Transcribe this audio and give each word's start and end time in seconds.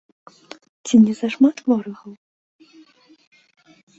Ці 0.87 0.95
не 1.05 1.13
зашмат 1.19 1.55
ворагаў? 1.67 2.13